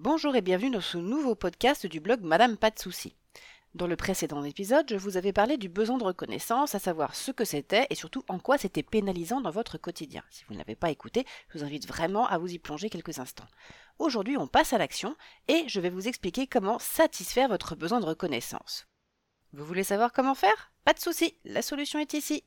Bonjour 0.00 0.36
et 0.36 0.42
bienvenue 0.42 0.70
dans 0.70 0.80
ce 0.80 0.96
nouveau 0.96 1.34
podcast 1.34 1.84
du 1.84 1.98
blog 1.98 2.20
Madame 2.20 2.56
Pas 2.56 2.70
de 2.70 2.78
Soucis. 2.78 3.16
Dans 3.74 3.88
le 3.88 3.96
précédent 3.96 4.44
épisode, 4.44 4.86
je 4.88 4.94
vous 4.94 5.16
avais 5.16 5.32
parlé 5.32 5.56
du 5.56 5.68
besoin 5.68 5.98
de 5.98 6.04
reconnaissance, 6.04 6.76
à 6.76 6.78
savoir 6.78 7.16
ce 7.16 7.32
que 7.32 7.44
c'était 7.44 7.84
et 7.90 7.96
surtout 7.96 8.22
en 8.28 8.38
quoi 8.38 8.58
c'était 8.58 8.84
pénalisant 8.84 9.40
dans 9.40 9.50
votre 9.50 9.76
quotidien. 9.76 10.22
Si 10.30 10.44
vous 10.44 10.54
ne 10.54 10.58
l'avez 10.58 10.76
pas 10.76 10.92
écouté, 10.92 11.26
je 11.48 11.58
vous 11.58 11.64
invite 11.64 11.88
vraiment 11.88 12.28
à 12.28 12.38
vous 12.38 12.46
y 12.46 12.60
plonger 12.60 12.90
quelques 12.90 13.18
instants. 13.18 13.48
Aujourd'hui, 13.98 14.36
on 14.36 14.46
passe 14.46 14.72
à 14.72 14.78
l'action 14.78 15.16
et 15.48 15.64
je 15.66 15.80
vais 15.80 15.90
vous 15.90 16.06
expliquer 16.06 16.46
comment 16.46 16.78
satisfaire 16.78 17.48
votre 17.48 17.74
besoin 17.74 17.98
de 17.98 18.06
reconnaissance. 18.06 18.86
Vous 19.52 19.64
voulez 19.64 19.82
savoir 19.82 20.12
comment 20.12 20.36
faire? 20.36 20.70
Pas 20.84 20.94
de 20.94 21.00
souci, 21.00 21.36
la 21.44 21.60
solution 21.60 21.98
est 21.98 22.14
ici. 22.14 22.44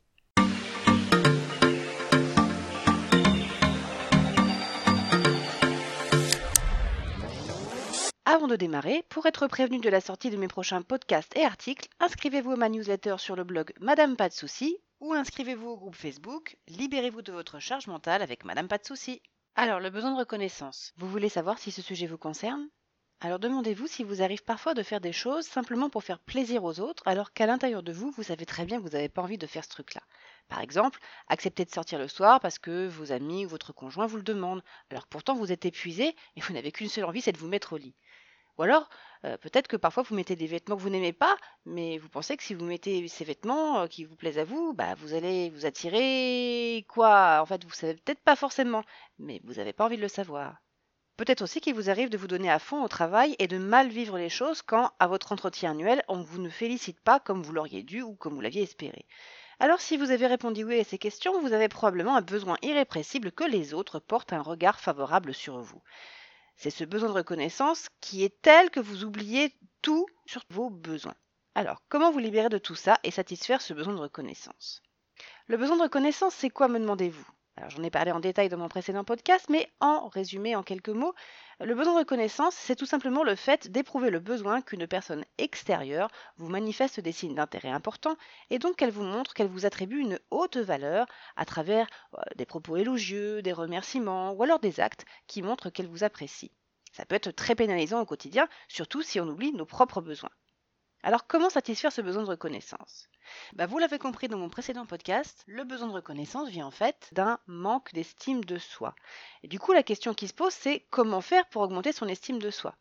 Avant 8.34 8.48
de 8.48 8.56
démarrer, 8.56 9.04
pour 9.10 9.26
être 9.26 9.46
prévenu 9.48 9.80
de 9.80 9.90
la 9.90 10.00
sortie 10.00 10.30
de 10.30 10.38
mes 10.38 10.48
prochains 10.48 10.82
podcasts 10.82 11.36
et 11.36 11.44
articles, 11.44 11.90
inscrivez-vous 12.00 12.54
à 12.54 12.56
ma 12.56 12.70
newsletter 12.70 13.16
sur 13.18 13.36
le 13.36 13.44
blog 13.44 13.74
Madame 13.82 14.16
Pas 14.16 14.30
de 14.30 14.34
Soucis 14.34 14.78
ou 15.02 15.12
inscrivez-vous 15.12 15.68
au 15.68 15.76
groupe 15.76 15.98
Facebook 15.98 16.56
Libérez-vous 16.70 17.24
de 17.24 17.34
votre 17.34 17.60
charge 17.60 17.88
mentale 17.88 18.22
avec 18.22 18.46
Madame 18.46 18.70
Pas 18.70 18.78
de 18.78 18.86
Soucis. 18.86 19.22
Alors, 19.56 19.82
le 19.82 19.90
besoin 19.90 20.14
de 20.14 20.18
reconnaissance. 20.18 20.94
Vous 20.96 21.10
voulez 21.10 21.28
savoir 21.28 21.60
si 21.60 21.74
ce 21.74 21.82
sujet 21.82 22.08
vous 22.08 22.18
concerne? 22.18 22.70
Alors 23.20 23.38
demandez-vous 23.38 23.86
si 23.86 24.04
vous 24.04 24.24
arrive 24.24 24.44
parfois 24.44 24.74
de 24.74 24.82
faire 24.82 25.02
des 25.02 25.12
choses 25.12 25.46
simplement 25.46 25.92
pour 25.92 26.04
faire 26.04 26.18
plaisir 26.18 26.64
aux 26.64 26.80
autres, 26.80 27.04
alors 27.06 27.34
qu'à 27.34 27.46
l'intérieur 27.46 27.84
de 27.84 27.92
vous, 27.92 28.12
vous 28.12 28.24
savez 28.24 28.48
très 28.48 28.66
bien 28.66 28.78
que 28.78 28.84
vous 28.84 28.96
n'avez 28.96 29.10
pas 29.10 29.22
envie 29.22 29.38
de 29.38 29.46
faire 29.46 29.64
ce 29.66 29.70
truc-là. 29.70 30.02
Par 30.48 30.62
exemple, 30.62 31.00
accepter 31.28 31.64
de 31.64 31.70
sortir 31.70 32.00
le 32.00 32.08
soir 32.08 32.40
parce 32.40 32.58
que 32.58 32.88
vos 32.88 33.12
amis 33.12 33.46
ou 33.46 33.50
votre 33.50 33.74
conjoint 33.74 34.08
vous 34.08 34.18
le 34.18 34.24
demandent, 34.24 34.64
alors 34.90 35.06
pourtant 35.06 35.36
vous 35.36 35.52
êtes 35.52 35.66
épuisé 35.66 36.16
et 36.36 36.42
vous 36.42 36.54
n'avez 36.54 36.72
qu'une 36.72 36.90
seule 36.90 37.06
envie, 37.06 37.22
c'est 37.22 37.32
de 37.34 37.38
vous 37.38 37.48
mettre 37.48 37.74
au 37.74 37.78
lit. 37.78 37.94
Ou 38.62 38.64
alors, 38.64 38.88
peut-être 39.24 39.68
que 39.68 39.76
parfois 39.76 40.04
vous 40.04 40.14
mettez 40.14 40.36
des 40.36 40.46
vêtements 40.46 40.76
que 40.76 40.84
vous 40.84 40.92
n'aimez 40.92 41.14
pas, 41.14 41.36
mais 41.66 41.98
vous 41.98 42.10
pensez 42.10 42.38
que 42.38 42.44
si 42.44 42.54
vous 42.54 42.64
mettez 42.64 43.08
ces 43.08 43.26
vêtements 43.26 43.88
qui 43.88 44.04
vous 44.04 44.16
plaisent 44.16 44.38
à 44.38 44.44
vous, 44.44 44.74
bah 44.74 44.94
vous 45.00 45.16
allez 45.16 45.50
vous 45.50 45.66
attirer 45.66 46.86
quoi? 46.88 47.40
En 47.42 47.48
fait, 47.48 47.64
vous 47.64 47.72
savez 47.72 47.96
peut-être 47.96 48.22
pas 48.22 48.36
forcément, 48.36 48.84
mais 49.18 49.42
vous 49.46 49.56
n'avez 49.56 49.74
pas 49.74 49.86
envie 49.86 49.98
de 49.98 50.04
le 50.04 50.08
savoir. 50.08 50.58
Peut-être 51.18 51.42
aussi 51.42 51.60
qu'il 51.60 51.74
vous 51.74 51.90
arrive 51.90 52.12
de 52.12 52.20
vous 52.20 52.28
donner 52.28 52.52
à 52.52 52.60
fond 52.60 52.84
au 52.84 52.88
travail 52.88 53.36
et 53.40 53.48
de 53.48 53.58
mal 53.58 53.88
vivre 53.88 54.20
les 54.20 54.30
choses 54.30 54.62
quand, 54.62 54.92
à 55.00 55.08
votre 55.08 55.32
entretien 55.32 55.72
annuel, 55.72 56.04
on 56.08 56.22
vous 56.22 56.40
ne 56.40 56.50
félicite 56.50 57.00
pas 57.00 57.20
comme 57.20 57.42
vous 57.42 57.54
l'auriez 57.54 57.82
dû 57.82 58.04
ou 58.04 58.14
comme 58.14 58.36
vous 58.36 58.42
l'aviez 58.42 58.62
espéré. 58.62 59.08
Alors 59.60 59.82
si 59.82 59.98
vous 59.98 60.12
avez 60.12 60.28
répondu 60.28 60.64
oui 60.66 60.80
à 60.80 60.84
ces 60.84 61.00
questions, 61.00 61.42
vous 61.42 61.54
avez 61.54 61.68
probablement 61.68 62.16
un 62.16 62.22
besoin 62.22 62.58
irrépressible 62.62 63.32
que 63.32 63.44
les 63.44 63.74
autres 63.74 63.98
portent 63.98 64.34
un 64.34 64.44
regard 64.44 64.80
favorable 64.80 65.34
sur 65.34 65.60
vous. 65.62 65.82
C'est 66.64 66.70
ce 66.70 66.84
besoin 66.84 67.10
de 67.10 67.16
reconnaissance 67.16 67.90
qui 68.02 68.24
est 68.24 68.40
tel 68.44 68.70
que 68.70 68.80
vous 68.80 69.04
oubliez 69.04 69.52
tout 69.82 70.06
sur 70.28 70.44
vos 70.52 70.70
besoins. 70.70 71.16
Alors, 71.56 71.82
comment 71.90 72.12
vous 72.12 72.20
libérer 72.20 72.50
de 72.50 72.60
tout 72.60 72.76
ça 72.76 73.00
et 73.04 73.10
satisfaire 73.10 73.64
ce 73.64 73.74
besoin 73.74 73.96
de 73.96 74.00
reconnaissance? 74.00 74.84
Le 75.48 75.58
besoin 75.58 75.76
de 75.78 75.82
reconnaissance, 75.82 76.36
c'est 76.36 76.52
quoi, 76.52 76.68
me 76.68 76.78
demandez-vous? 76.78 77.28
Alors 77.58 77.72
j'en 77.72 77.82
ai 77.82 77.90
parlé 77.90 78.12
en 78.12 78.20
détail 78.20 78.48
dans 78.48 78.60
mon 78.60 78.70
précédent 78.70 79.04
podcast, 79.04 79.48
mais 79.50 79.72
en 79.80 80.08
résumé 80.10 80.56
en 80.56 80.62
quelques 80.62 80.90
mots, 80.90 81.16
le 81.64 81.76
besoin 81.76 81.94
de 81.94 82.00
reconnaissance, 82.00 82.56
c'est 82.56 82.76
tout 82.76 82.86
simplement 82.88 83.24
le 83.24 83.36
fait 83.36 83.72
d'éprouver 83.72 84.10
le 84.10 84.20
besoin 84.20 84.62
qu'une 84.62 84.88
personne 84.88 85.24
extérieure 85.38 86.10
vous 86.38 86.50
manifeste 86.50 87.00
des 87.00 87.12
signes 87.12 87.36
d'intérêt 87.36 87.70
importants 87.70 88.16
et 88.50 88.58
donc 88.58 88.78
qu'elle 88.78 88.92
vous 88.92 89.04
montre 89.04 89.34
qu'elle 89.34 89.48
vous 89.48 89.66
attribue 89.66 90.00
une 90.00 90.20
haute 90.32 90.58
valeur 90.58 91.06
à 91.36 91.46
travers 91.46 91.88
euh, 92.18 92.22
des 92.36 92.46
propos 92.46 92.78
élogieux, 92.78 93.44
des 93.44 93.54
remerciements 93.54 94.32
ou 94.32 94.42
alors 94.42 94.60
des 94.60 94.80
actes 94.80 95.06
qui 95.28 95.44
montrent 95.44 95.70
qu'elle 95.70 95.88
vous 95.88 96.04
apprécie. 96.04 96.52
Ça 96.94 97.06
peut 97.06 97.16
être 97.16 97.32
très 97.32 97.56
pénalisant 97.56 98.02
au 98.02 98.06
quotidien, 98.06 98.48
surtout 98.68 99.04
si 99.04 99.20
on 99.20 99.28
oublie 99.28 99.54
nos 99.54 99.66
propres 99.66 100.02
besoins. 100.02 100.32
Alors 101.04 101.26
comment 101.26 101.50
satisfaire 101.50 101.92
ce 101.92 102.02
besoin 102.02 102.24
de 102.24 102.28
reconnaissance? 102.28 103.10
Bah, 103.54 103.66
Vous 103.66 103.80
l'avez 103.80 103.98
compris 103.98 104.28
dans 104.28 104.38
mon 104.38 104.50
précédent 104.50 104.86
podcast, 104.86 105.44
le 105.48 105.64
besoin 105.64 105.88
de 105.88 105.94
reconnaissance 105.94 106.50
vient 106.50 106.68
en 106.68 106.72
fait 106.72 107.10
d'un 107.12 107.40
manque 107.48 107.92
d'estime 107.94 108.44
de 108.46 108.60
soi. 108.60 108.94
Et 109.42 109.48
du 109.48 109.60
coup 109.60 109.74
la 109.74 109.82
question 109.82 110.14
qui 110.14 110.28
se 110.28 110.34
pose 110.34 110.54
c'est 110.54 110.86
comment 110.92 111.22
faire 111.22 111.48
pour 111.50 111.64
augmenter 111.64 111.92
son 111.92 112.08
estime 112.08 112.40
de 112.40 112.52
soi? 112.52 112.76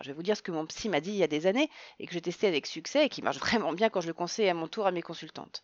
Je 0.00 0.08
vais 0.08 0.14
vous 0.14 0.22
dire 0.22 0.36
ce 0.36 0.42
que 0.42 0.52
mon 0.52 0.66
psy 0.66 0.88
m'a 0.88 1.00
dit 1.00 1.10
il 1.10 1.16
y 1.16 1.22
a 1.22 1.28
des 1.28 1.46
années 1.46 1.70
et 1.98 2.06
que 2.06 2.14
j'ai 2.14 2.22
testé 2.22 2.46
avec 2.46 2.66
succès 2.66 3.04
et 3.04 3.08
qui 3.08 3.20
marche 3.22 3.38
vraiment 3.38 3.72
bien 3.72 3.90
quand 3.90 4.00
je 4.00 4.08
le 4.08 4.14
conseille 4.14 4.48
à 4.48 4.54
mon 4.54 4.66
tour 4.66 4.86
à 4.86 4.90
mes 4.90 5.02
consultantes. 5.02 5.62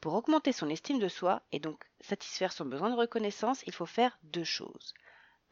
Pour 0.00 0.14
augmenter 0.14 0.52
son 0.52 0.70
estime 0.70 0.98
de 0.98 1.08
soi 1.08 1.42
et 1.52 1.60
donc 1.60 1.84
satisfaire 2.00 2.52
son 2.52 2.64
besoin 2.64 2.88
de 2.88 2.96
reconnaissance, 2.96 3.62
il 3.66 3.74
faut 3.74 3.86
faire 3.86 4.18
deux 4.22 4.44
choses. 4.44 4.94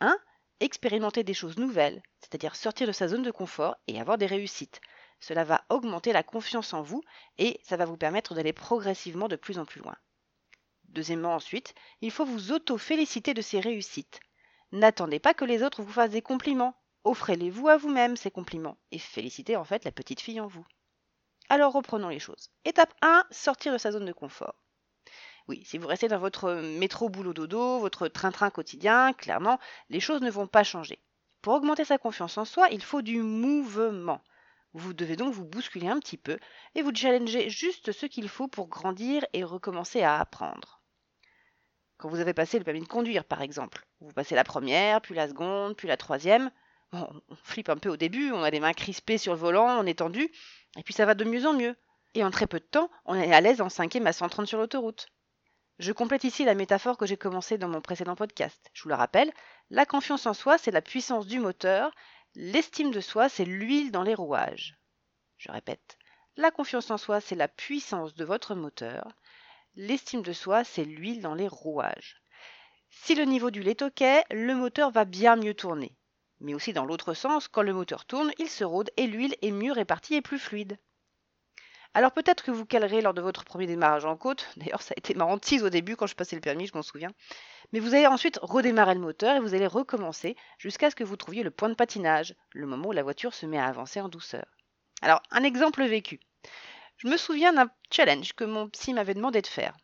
1. 0.00 0.16
Expérimenter 0.60 1.22
des 1.22 1.34
choses 1.34 1.58
nouvelles, 1.58 2.02
c'est-à-dire 2.20 2.56
sortir 2.56 2.86
de 2.86 2.92
sa 2.92 3.08
zone 3.08 3.22
de 3.22 3.30
confort 3.30 3.76
et 3.86 4.00
avoir 4.00 4.16
des 4.16 4.26
réussites. 4.26 4.80
Cela 5.20 5.44
va 5.44 5.64
augmenter 5.68 6.12
la 6.12 6.22
confiance 6.22 6.72
en 6.72 6.82
vous 6.82 7.02
et 7.38 7.60
ça 7.62 7.76
va 7.76 7.84
vous 7.84 7.96
permettre 7.96 8.34
d'aller 8.34 8.52
progressivement 8.52 9.28
de 9.28 9.36
plus 9.36 9.58
en 9.58 9.64
plus 9.64 9.80
loin. 9.80 9.96
Deuxièmement 10.84 11.34
ensuite, 11.34 11.74
il 12.00 12.10
faut 12.10 12.24
vous 12.24 12.52
auto-féliciter 12.52 13.34
de 13.34 13.42
ces 13.42 13.60
réussites. 13.60 14.20
N'attendez 14.72 15.18
pas 15.18 15.34
que 15.34 15.44
les 15.44 15.62
autres 15.62 15.82
vous 15.82 15.92
fassent 15.92 16.10
des 16.10 16.22
compliments. 16.22 16.74
Offrez-les-vous 17.04 17.68
à 17.68 17.76
vous-même 17.76 18.16
ces 18.16 18.30
compliments 18.30 18.78
et 18.90 18.98
félicitez 18.98 19.56
en 19.56 19.64
fait 19.64 19.84
la 19.84 19.92
petite 19.92 20.20
fille 20.20 20.40
en 20.40 20.46
vous. 20.46 20.66
Alors 21.48 21.72
reprenons 21.72 22.08
les 22.08 22.18
choses. 22.18 22.50
Étape 22.64 22.92
1, 23.02 23.24
sortir 23.30 23.72
de 23.72 23.78
sa 23.78 23.92
zone 23.92 24.04
de 24.04 24.12
confort. 24.12 24.54
Oui, 25.48 25.62
si 25.64 25.78
vous 25.78 25.88
restez 25.88 26.08
dans 26.08 26.18
votre 26.18 26.52
métro 26.52 27.08
boulot 27.08 27.32
dodo, 27.32 27.78
votre 27.78 28.08
train-train 28.08 28.50
quotidien, 28.50 29.14
clairement, 29.14 29.58
les 29.88 30.00
choses 30.00 30.20
ne 30.20 30.30
vont 30.30 30.46
pas 30.46 30.62
changer. 30.62 30.98
Pour 31.40 31.54
augmenter 31.54 31.86
sa 31.86 31.96
confiance 31.96 32.36
en 32.36 32.44
soi, 32.44 32.68
il 32.70 32.82
faut 32.82 33.00
du 33.00 33.22
mouvement. 33.22 34.20
Vous 34.74 34.92
devez 34.92 35.16
donc 35.16 35.32
vous 35.32 35.44
bousculer 35.44 35.88
un 35.88 35.98
petit 35.98 36.16
peu 36.16 36.38
et 36.74 36.82
vous 36.82 36.94
challenger 36.94 37.48
juste 37.48 37.92
ce 37.92 38.06
qu'il 38.06 38.28
faut 38.28 38.48
pour 38.48 38.68
grandir 38.68 39.24
et 39.32 39.44
recommencer 39.44 40.02
à 40.02 40.18
apprendre. 40.18 40.82
Quand 41.96 42.08
vous 42.08 42.20
avez 42.20 42.34
passé 42.34 42.58
le 42.58 42.64
permis 42.64 42.82
de 42.82 42.86
conduire, 42.86 43.24
par 43.24 43.42
exemple, 43.42 43.84
vous 44.00 44.12
passez 44.12 44.34
la 44.34 44.44
première, 44.44 45.00
puis 45.00 45.14
la 45.14 45.28
seconde, 45.28 45.76
puis 45.76 45.88
la 45.88 45.96
troisième. 45.96 46.50
Bon, 46.92 47.08
on 47.28 47.34
flippe 47.34 47.70
un 47.70 47.76
peu 47.76 47.88
au 47.88 47.96
début, 47.96 48.30
on 48.30 48.42
a 48.42 48.50
les 48.50 48.60
mains 48.60 48.72
crispées 48.72 49.18
sur 49.18 49.32
le 49.32 49.38
volant, 49.38 49.80
on 49.80 49.86
est 49.86 49.98
tendu, 49.98 50.30
et 50.76 50.82
puis 50.84 50.94
ça 50.94 51.06
va 51.06 51.14
de 51.14 51.24
mieux 51.24 51.46
en 51.46 51.54
mieux. 51.54 51.76
Et 52.14 52.24
en 52.24 52.30
très 52.30 52.46
peu 52.46 52.60
de 52.60 52.64
temps, 52.64 52.88
on 53.04 53.14
est 53.14 53.32
à 53.32 53.40
l'aise 53.40 53.60
en 53.60 53.68
cinquième 53.68 54.06
à 54.06 54.12
130 54.12 54.46
sur 54.46 54.58
l'autoroute. 54.58 55.08
Je 55.78 55.92
complète 55.92 56.24
ici 56.24 56.44
la 56.44 56.54
métaphore 56.54 56.96
que 56.96 57.06
j'ai 57.06 57.16
commencée 57.16 57.58
dans 57.58 57.68
mon 57.68 57.80
précédent 57.80 58.16
podcast. 58.16 58.70
Je 58.72 58.82
vous 58.82 58.88
le 58.88 58.96
rappelle, 58.96 59.32
la 59.70 59.86
confiance 59.86 60.26
en 60.26 60.34
soi, 60.34 60.58
c'est 60.58 60.70
la 60.70 60.82
puissance 60.82 61.26
du 61.26 61.38
moteur 61.38 61.92
L'estime 62.34 62.90
de 62.90 63.00
soi, 63.00 63.28
c'est 63.28 63.44
l'huile 63.44 63.90
dans 63.90 64.02
les 64.02 64.14
rouages. 64.14 64.78
Je 65.38 65.50
répète, 65.50 65.98
la 66.36 66.50
confiance 66.50 66.90
en 66.90 66.98
soi, 66.98 67.20
c'est 67.20 67.34
la 67.34 67.48
puissance 67.48 68.14
de 68.14 68.24
votre 68.24 68.54
moteur. 68.54 69.08
L'estime 69.74 70.22
de 70.22 70.32
soi, 70.32 70.62
c'est 70.62 70.84
l'huile 70.84 71.20
dans 71.20 71.34
les 71.34 71.48
rouages. 71.48 72.22
Si 72.90 73.14
le 73.14 73.24
niveau 73.24 73.50
d'huile 73.50 73.68
est 73.68 73.82
OK, 73.82 74.04
le 74.30 74.54
moteur 74.54 74.90
va 74.90 75.04
bien 75.04 75.36
mieux 75.36 75.54
tourner. 75.54 75.96
Mais 76.40 76.54
aussi 76.54 76.72
dans 76.72 76.84
l'autre 76.84 77.14
sens, 77.14 77.48
quand 77.48 77.62
le 77.62 77.74
moteur 77.74 78.04
tourne, 78.04 78.32
il 78.38 78.48
se 78.48 78.64
rôde 78.64 78.90
et 78.96 79.06
l'huile 79.06 79.34
est 79.42 79.50
mieux 79.50 79.72
répartie 79.72 80.14
et 80.14 80.22
plus 80.22 80.38
fluide. 80.38 80.78
Alors 81.94 82.12
peut-être 82.12 82.44
que 82.44 82.50
vous 82.50 82.66
calerez 82.66 83.00
lors 83.00 83.14
de 83.14 83.22
votre 83.22 83.44
premier 83.44 83.66
démarrage 83.66 84.04
en 84.04 84.16
côte, 84.16 84.48
d'ailleurs 84.56 84.82
ça 84.82 84.94
a 84.96 84.98
été 84.98 85.14
ma 85.14 85.24
hantise 85.24 85.64
au 85.64 85.70
début 85.70 85.96
quand 85.96 86.06
je 86.06 86.14
passais 86.14 86.36
le 86.36 86.42
permis, 86.42 86.66
je 86.66 86.74
m'en 86.74 86.82
souviens, 86.82 87.10
mais 87.72 87.80
vous 87.80 87.94
allez 87.94 88.06
ensuite 88.06 88.38
redémarrer 88.42 88.94
le 88.94 89.00
moteur 89.00 89.36
et 89.36 89.40
vous 89.40 89.54
allez 89.54 89.66
recommencer 89.66 90.36
jusqu'à 90.58 90.90
ce 90.90 90.96
que 90.96 91.04
vous 91.04 91.16
trouviez 91.16 91.42
le 91.42 91.50
point 91.50 91.68
de 91.68 91.74
patinage, 91.74 92.34
le 92.52 92.66
moment 92.66 92.88
où 92.88 92.92
la 92.92 93.02
voiture 93.02 93.34
se 93.34 93.46
met 93.46 93.58
à 93.58 93.66
avancer 93.66 94.00
en 94.00 94.08
douceur. 94.08 94.46
Alors 95.02 95.22
un 95.30 95.42
exemple 95.42 95.84
vécu. 95.84 96.20
Je 96.98 97.08
me 97.08 97.16
souviens 97.16 97.52
d'un 97.52 97.70
challenge 97.90 98.32
que 98.32 98.44
mon 98.44 98.68
psy 98.68 98.92
m'avait 98.92 99.14
demandé 99.14 99.40
de 99.40 99.46
faire. 99.46 99.76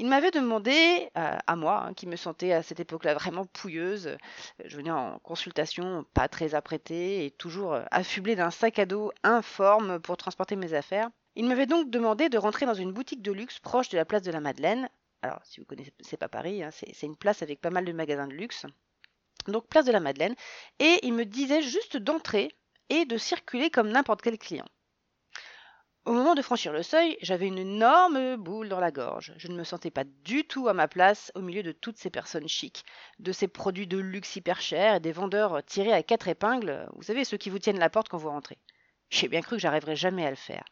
Il 0.00 0.06
m'avait 0.06 0.30
demandé, 0.30 1.10
euh, 1.18 1.36
à 1.44 1.56
moi, 1.56 1.86
hein, 1.86 1.92
qui 1.92 2.06
me 2.06 2.14
sentais 2.14 2.52
à 2.52 2.62
cette 2.62 2.78
époque-là 2.78 3.14
vraiment 3.14 3.46
pouilleuse, 3.46 4.16
je 4.64 4.76
venais 4.76 4.92
en 4.92 5.18
consultation 5.18 6.06
pas 6.14 6.28
très 6.28 6.54
apprêtée 6.54 7.26
et 7.26 7.32
toujours 7.32 7.74
euh, 7.74 7.82
affublée 7.90 8.36
d'un 8.36 8.52
sac 8.52 8.78
à 8.78 8.86
dos 8.86 9.10
informe 9.24 9.98
pour 9.98 10.16
transporter 10.16 10.54
mes 10.54 10.72
affaires. 10.72 11.10
Il 11.34 11.46
m'avait 11.46 11.66
donc 11.66 11.90
demandé 11.90 12.28
de 12.28 12.38
rentrer 12.38 12.64
dans 12.64 12.74
une 12.74 12.92
boutique 12.92 13.22
de 13.22 13.32
luxe 13.32 13.58
proche 13.58 13.88
de 13.88 13.96
la 13.96 14.04
place 14.04 14.22
de 14.22 14.30
la 14.30 14.38
Madeleine. 14.38 14.88
Alors, 15.22 15.40
si 15.42 15.58
vous 15.58 15.66
connaissez, 15.66 15.92
c'est 15.98 16.16
pas 16.16 16.28
Paris, 16.28 16.62
hein, 16.62 16.70
c'est 16.70 17.06
une 17.06 17.16
place 17.16 17.42
avec 17.42 17.60
pas 17.60 17.70
mal 17.70 17.84
de 17.84 17.90
magasins 17.90 18.28
de 18.28 18.34
luxe. 18.34 18.66
Donc, 19.48 19.66
place 19.66 19.86
de 19.86 19.92
la 19.92 19.98
Madeleine. 19.98 20.36
Et 20.78 21.00
il 21.02 21.12
me 21.12 21.24
disait 21.24 21.62
juste 21.62 21.96
d'entrer 21.96 22.52
et 22.88 23.04
de 23.04 23.18
circuler 23.18 23.68
comme 23.68 23.88
n'importe 23.88 24.22
quel 24.22 24.38
client. 24.38 24.66
Au 26.08 26.12
moment 26.14 26.34
de 26.34 26.40
franchir 26.40 26.72
le 26.72 26.82
seuil, 26.82 27.18
j'avais 27.20 27.48
une 27.48 27.58
énorme 27.58 28.36
boule 28.36 28.70
dans 28.70 28.80
la 28.80 28.90
gorge. 28.90 29.34
Je 29.36 29.48
ne 29.48 29.54
me 29.54 29.62
sentais 29.62 29.90
pas 29.90 30.04
du 30.24 30.46
tout 30.46 30.66
à 30.66 30.72
ma 30.72 30.88
place 30.88 31.30
au 31.34 31.42
milieu 31.42 31.62
de 31.62 31.70
toutes 31.70 31.98
ces 31.98 32.08
personnes 32.08 32.48
chics, 32.48 32.86
de 33.18 33.30
ces 33.30 33.46
produits 33.46 33.86
de 33.86 33.98
luxe 33.98 34.34
hyper 34.34 34.62
chers 34.62 34.94
et 34.94 35.00
des 35.00 35.12
vendeurs 35.12 35.62
tirés 35.66 35.92
à 35.92 36.02
quatre 36.02 36.26
épingles, 36.26 36.88
vous 36.94 37.02
savez, 37.02 37.24
ceux 37.24 37.36
qui 37.36 37.50
vous 37.50 37.58
tiennent 37.58 37.78
la 37.78 37.90
porte 37.90 38.08
quand 38.08 38.16
vous 38.16 38.30
rentrez. 38.30 38.56
J'ai 39.10 39.28
bien 39.28 39.42
cru 39.42 39.56
que 39.56 39.60
j'arriverais 39.60 39.96
jamais 39.96 40.24
à 40.24 40.30
le 40.30 40.36
faire. 40.36 40.64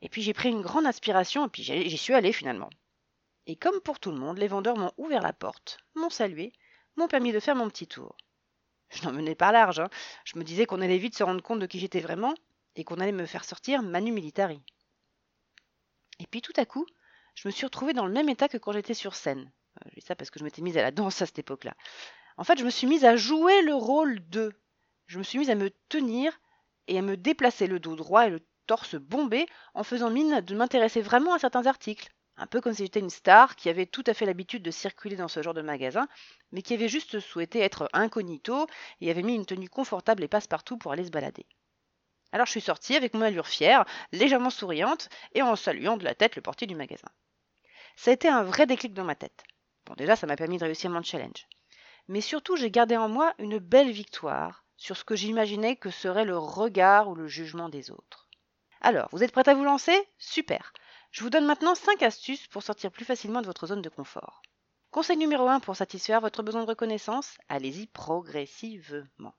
Et 0.00 0.08
puis 0.08 0.22
j'ai 0.22 0.32
pris 0.32 0.48
une 0.48 0.62
grande 0.62 0.86
inspiration 0.86 1.44
et 1.44 1.50
puis 1.50 1.62
j'y 1.62 1.98
suis 1.98 2.14
allé 2.14 2.32
finalement. 2.32 2.70
Et 3.46 3.56
comme 3.56 3.82
pour 3.82 4.00
tout 4.00 4.12
le 4.12 4.18
monde, 4.18 4.38
les 4.38 4.48
vendeurs 4.48 4.78
m'ont 4.78 4.92
ouvert 4.96 5.20
la 5.20 5.34
porte, 5.34 5.76
m'ont 5.94 6.08
salué, 6.08 6.54
m'ont 6.96 7.08
permis 7.08 7.32
de 7.32 7.40
faire 7.40 7.54
mon 7.54 7.68
petit 7.68 7.86
tour. 7.86 8.16
Je 8.88 9.04
n'en 9.04 9.12
menais 9.12 9.34
pas 9.34 9.52
large. 9.52 9.80
Hein. 9.80 9.90
Je 10.24 10.38
me 10.38 10.42
disais 10.42 10.64
qu'on 10.64 10.80
allait 10.80 10.96
vite 10.96 11.18
se 11.18 11.22
rendre 11.22 11.42
compte 11.42 11.60
de 11.60 11.66
qui 11.66 11.80
j'étais 11.80 12.00
vraiment 12.00 12.32
et 12.76 12.84
qu'on 12.84 13.00
allait 13.00 13.12
me 13.12 13.26
faire 13.26 13.44
sortir 13.44 13.82
Manu 13.82 14.12
Militari. 14.12 14.60
Et 16.18 16.26
puis 16.26 16.42
tout 16.42 16.52
à 16.56 16.64
coup, 16.64 16.86
je 17.34 17.48
me 17.48 17.52
suis 17.52 17.66
retrouvée 17.66 17.92
dans 17.92 18.06
le 18.06 18.12
même 18.12 18.28
état 18.28 18.48
que 18.48 18.58
quand 18.58 18.72
j'étais 18.72 18.94
sur 18.94 19.14
scène. 19.14 19.50
Euh, 19.78 19.88
je 19.90 20.00
dis 20.00 20.06
ça 20.06 20.14
parce 20.14 20.30
que 20.30 20.38
je 20.38 20.44
m'étais 20.44 20.62
mise 20.62 20.78
à 20.78 20.82
la 20.82 20.90
danse 20.90 21.20
à 21.22 21.26
cette 21.26 21.38
époque-là. 21.38 21.74
En 22.36 22.44
fait, 22.44 22.58
je 22.58 22.64
me 22.64 22.70
suis 22.70 22.86
mise 22.86 23.04
à 23.04 23.16
jouer 23.16 23.62
le 23.62 23.74
rôle 23.74 24.28
de. 24.28 24.52
Je 25.06 25.18
me 25.18 25.22
suis 25.22 25.38
mise 25.38 25.50
à 25.50 25.54
me 25.54 25.70
tenir 25.88 26.32
et 26.88 26.98
à 26.98 27.02
me 27.02 27.16
déplacer 27.16 27.66
le 27.66 27.78
dos 27.78 27.96
droit 27.96 28.26
et 28.26 28.30
le 28.30 28.40
torse 28.66 28.94
bombé 28.94 29.46
en 29.74 29.84
faisant 29.84 30.10
mine 30.10 30.40
de 30.40 30.54
m'intéresser 30.54 31.02
vraiment 31.02 31.34
à 31.34 31.38
certains 31.38 31.66
articles. 31.66 32.10
Un 32.36 32.46
peu 32.46 32.60
comme 32.60 32.74
si 32.74 32.82
j'étais 32.82 33.00
une 33.00 33.10
star 33.10 33.54
qui 33.54 33.68
avait 33.68 33.86
tout 33.86 34.02
à 34.06 34.14
fait 34.14 34.26
l'habitude 34.26 34.62
de 34.62 34.70
circuler 34.72 35.14
dans 35.14 35.28
ce 35.28 35.42
genre 35.42 35.54
de 35.54 35.62
magasin, 35.62 36.08
mais 36.50 36.62
qui 36.62 36.74
avait 36.74 36.88
juste 36.88 37.20
souhaité 37.20 37.60
être 37.60 37.88
incognito 37.92 38.66
et 39.00 39.10
avait 39.10 39.22
mis 39.22 39.36
une 39.36 39.46
tenue 39.46 39.68
confortable 39.68 40.24
et 40.24 40.28
passe-partout 40.28 40.76
pour 40.76 40.90
aller 40.90 41.04
se 41.04 41.10
balader. 41.10 41.46
Alors 42.34 42.46
je 42.46 42.50
suis 42.50 42.60
sortie 42.60 42.96
avec 42.96 43.14
mon 43.14 43.20
allure 43.20 43.46
fière, 43.46 43.84
légèrement 44.10 44.50
souriante, 44.50 45.08
et 45.34 45.42
en 45.42 45.54
saluant 45.54 45.96
de 45.96 46.02
la 46.02 46.16
tête 46.16 46.34
le 46.34 46.42
portier 46.42 46.66
du 46.66 46.74
magasin. 46.74 47.06
Ça 47.94 48.10
a 48.10 48.14
été 48.14 48.26
un 48.28 48.42
vrai 48.42 48.66
déclic 48.66 48.92
dans 48.92 49.04
ma 49.04 49.14
tête. 49.14 49.44
Bon, 49.86 49.94
déjà, 49.94 50.16
ça 50.16 50.26
m'a 50.26 50.34
permis 50.34 50.58
de 50.58 50.64
réussir 50.64 50.90
mon 50.90 51.00
challenge. 51.00 51.46
Mais 52.08 52.20
surtout, 52.20 52.56
j'ai 52.56 52.72
gardé 52.72 52.96
en 52.96 53.08
moi 53.08 53.34
une 53.38 53.60
belle 53.60 53.92
victoire 53.92 54.64
sur 54.76 54.96
ce 54.96 55.04
que 55.04 55.14
j'imaginais 55.14 55.76
que 55.76 55.90
serait 55.90 56.24
le 56.24 56.36
regard 56.36 57.08
ou 57.08 57.14
le 57.14 57.28
jugement 57.28 57.68
des 57.68 57.92
autres. 57.92 58.28
Alors, 58.80 59.08
vous 59.12 59.22
êtes 59.22 59.30
prête 59.30 59.46
à 59.46 59.54
vous 59.54 59.62
lancer? 59.62 59.96
Super 60.18 60.72
Je 61.12 61.22
vous 61.22 61.30
donne 61.30 61.46
maintenant 61.46 61.76
5 61.76 62.02
astuces 62.02 62.48
pour 62.48 62.64
sortir 62.64 62.90
plus 62.90 63.04
facilement 63.04 63.42
de 63.42 63.46
votre 63.46 63.68
zone 63.68 63.80
de 63.80 63.88
confort. 63.88 64.42
Conseil 64.90 65.18
numéro 65.18 65.46
1 65.46 65.60
pour 65.60 65.76
satisfaire 65.76 66.20
votre 66.20 66.42
besoin 66.42 66.64
de 66.64 66.68
reconnaissance, 66.68 67.38
allez-y 67.48 67.86
progressivement. 67.86 69.34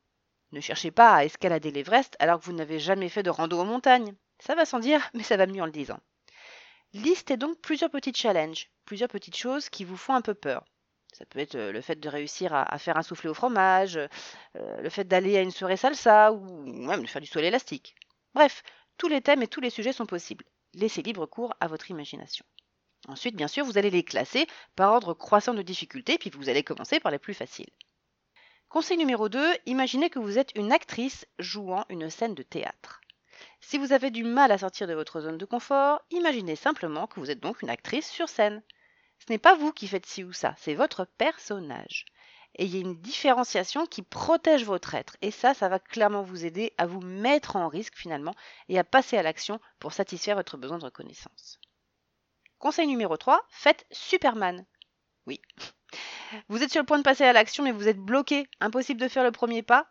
Ne 0.52 0.62
cherchez 0.62 0.92
pas 0.92 1.16
à 1.16 1.26
escalader 1.26 1.72
l'Everest 1.72 2.16
alors 2.20 2.40
que 2.40 2.46
vous 2.46 2.54
n'avez 2.54 2.80
jamais 2.80 3.10
fait 3.10 3.24
de 3.24 3.30
rando 3.30 3.60
aux 3.60 3.66
montagnes. 3.66 4.14
Ça 4.40 4.56
va 4.56 4.66
sans 4.66 4.80
dire, 4.80 5.10
mais 5.14 5.24
ça 5.24 5.38
va 5.38 5.48
mieux 5.48 5.62
en 5.62 5.66
le 5.66 5.72
disant. 5.72 6.00
Listez 6.94 7.38
donc 7.38 7.60
plusieurs 7.60 7.90
petits 7.90 8.14
challenges, 8.14 8.70
plusieurs 8.86 9.10
petites 9.10 9.36
choses 9.36 9.70
qui 9.70 9.84
vous 9.84 9.98
font 9.98 10.14
un 10.14 10.22
peu 10.22 10.34
peur. 10.34 10.64
Ça 11.14 11.26
peut 11.26 11.40
être 11.40 11.56
euh, 11.56 11.72
le 11.72 11.82
fait 11.82 12.00
de 12.00 12.10
réussir 12.10 12.54
à, 12.54 12.78
faire 12.78 12.98
un 12.98 13.04
soufflé 13.04 13.30
au 13.30 13.34
fromage, 13.34 13.98
euh, 13.98 14.82
le 14.82 14.90
fait 14.90 15.06
d'aller 15.06 15.38
à 15.38 15.42
une 15.42 15.52
soirée 15.52 15.78
salsa 15.78 16.34
ou 16.34 16.66
même 16.66 17.02
de 17.02 17.08
faire 17.08 17.22
du 17.22 17.28
sol 17.28 17.44
élastique. 17.44 17.96
Bref, 18.34 18.64
tous 18.98 19.08
les 19.08 19.22
thèmes 19.22 19.42
et 19.42 19.48
tous 19.48 19.62
les 19.62 19.70
sujets 19.70 19.94
sont 19.94 20.06
possibles. 20.06 20.46
Laissez 20.74 21.02
libre 21.02 21.26
cours 21.26 21.54
à 21.62 21.68
votre 21.68 21.90
imagination. 21.90 22.46
Ensuite, 23.08 23.36
bien 23.36 23.48
sûr, 23.48 23.64
vous 23.66 23.78
allez 23.78 23.90
les 23.90 24.04
classer 24.04 24.48
par 24.76 24.92
ordre 24.92 25.14
croissant 25.14 25.54
de 25.54 25.62
difficulté, 25.62 26.18
puis 26.18 26.30
vous 26.30 26.50
allez 26.50 26.64
commencer 26.64 27.00
par 27.00 27.12
les 27.12 27.20
plus 27.20 27.34
faciles. 27.34 27.70
Conseil 28.76 28.98
numéro 28.98 29.30
2, 29.30 29.40
imaginez 29.68 30.10
que 30.10 30.20
vous 30.20 30.38
êtes 30.38 30.52
une 30.54 30.74
actrice 30.74 31.26
jouant 31.40 31.86
une 31.88 32.10
scène 32.10 32.36
de 32.36 32.44
théâtre. 32.44 33.00
Si 33.62 33.78
vous 33.78 33.94
avez 33.94 34.12
du 34.12 34.26
mal 34.26 34.52
à 34.52 34.58
sortir 34.58 34.86
de 34.86 34.94
votre 34.94 35.22
zone 35.22 35.38
de 35.38 35.46
confort, 35.46 36.02
imaginez 36.12 36.58
simplement 36.58 37.08
que 37.08 37.22
vous 37.22 37.32
êtes 37.32 37.40
donc 37.40 37.62
une 37.62 37.70
actrice 37.70 38.10
sur 38.12 38.28
scène. 38.28 38.62
Ce 39.20 39.32
n'est 39.32 39.38
pas 39.38 39.56
vous 39.56 39.72
qui 39.72 39.88
faites 39.88 40.06
ci 40.06 40.26
ou 40.26 40.34
ça, 40.34 40.56
c'est 40.58 40.74
votre 40.74 41.06
personnage. 41.06 42.04
Ayez 42.56 42.82
une 42.82 43.00
différenciation 43.00 43.86
qui 43.86 44.02
protège 44.02 44.66
votre 44.66 44.94
être, 44.94 45.16
et 45.22 45.32
ça, 45.32 45.54
ça 45.54 45.70
va 45.70 45.80
clairement 45.80 46.24
vous 46.24 46.44
aider 46.44 46.74
à 46.78 46.86
vous 46.86 47.00
mettre 47.00 47.56
en 47.56 47.70
risque 47.70 47.96
finalement 47.96 48.36
et 48.68 48.78
à 48.78 48.84
passer 48.84 49.18
à 49.18 49.24
l'action 49.24 49.62
pour 49.80 49.94
satisfaire 49.94 50.36
votre 50.36 50.58
besoin 50.58 50.80
de 50.80 50.84
reconnaissance. 50.84 51.62
Conseil 52.60 52.88
numéro 52.88 53.16
3, 53.16 53.42
faites 53.48 53.86
Superman. 53.90 54.66
Oui, 55.28 55.40
vous 56.50 56.64
êtes 56.64 56.72
sur 56.72 56.82
le 56.82 56.86
point 56.86 56.98
de 56.98 57.04
passer 57.04 57.24
à 57.24 57.34
l'action, 57.34 57.64
mais 57.64 57.72
vous 57.72 57.88
êtes 57.88 58.00
bloqué, 58.00 58.48
impossible 58.60 59.00
de 59.00 59.08
faire 59.08 59.24
le 59.24 59.32
premier 59.32 59.62
pas 59.62 59.88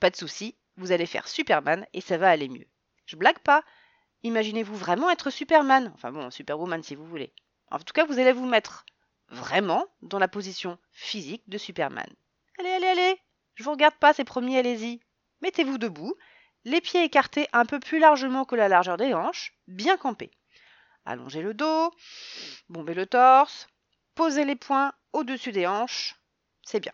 Pas 0.00 0.10
de 0.10 0.16
souci, 0.16 0.56
vous 0.76 0.92
allez 0.92 1.06
faire 1.06 1.28
Superman 1.28 1.86
et 1.92 2.00
ça 2.00 2.18
va 2.18 2.30
aller 2.30 2.48
mieux. 2.48 2.66
Je 3.06 3.16
blague 3.16 3.38
pas. 3.40 3.62
Imaginez-vous 4.22 4.76
vraiment 4.76 5.10
être 5.10 5.30
Superman, 5.30 5.92
enfin 5.94 6.12
bon, 6.12 6.30
Superwoman 6.30 6.82
si 6.82 6.94
vous 6.94 7.06
voulez. 7.06 7.32
En 7.70 7.78
tout 7.78 7.92
cas, 7.92 8.04
vous 8.04 8.18
allez 8.18 8.32
vous 8.32 8.46
mettre 8.46 8.84
vraiment 9.28 9.86
dans 10.02 10.18
la 10.18 10.28
position 10.28 10.78
physique 10.92 11.42
de 11.48 11.58
Superman. 11.58 12.08
Allez, 12.58 12.70
allez, 12.70 12.86
allez 12.86 13.20
Je 13.54 13.64
vous 13.64 13.72
regarde 13.72 13.96
pas, 13.96 14.12
c'est 14.12 14.24
promis, 14.24 14.56
allez-y. 14.56 15.00
Mettez-vous 15.40 15.78
debout, 15.78 16.14
les 16.64 16.80
pieds 16.80 17.02
écartés 17.02 17.48
un 17.52 17.64
peu 17.64 17.80
plus 17.80 17.98
largement 17.98 18.44
que 18.44 18.54
la 18.54 18.68
largeur 18.68 18.96
des 18.96 19.14
hanches, 19.14 19.54
bien 19.66 19.96
campés. 19.96 20.30
Allongez 21.04 21.42
le 21.42 21.54
dos, 21.54 21.90
bombez 22.68 22.94
le 22.94 23.06
torse, 23.06 23.68
posez 24.14 24.44
les 24.44 24.54
poings 24.54 24.92
au-dessus 25.12 25.52
des 25.52 25.66
hanches, 25.66 26.16
c'est 26.62 26.80
bien. 26.80 26.92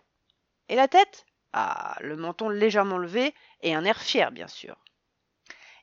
Et 0.68 0.76
la 0.76 0.88
tête? 0.88 1.26
Ah, 1.52 1.96
le 2.00 2.16
menton 2.16 2.48
légèrement 2.48 2.98
levé 2.98 3.34
et 3.62 3.74
un 3.74 3.84
air 3.84 4.00
fier, 4.00 4.30
bien 4.30 4.48
sûr. 4.48 4.76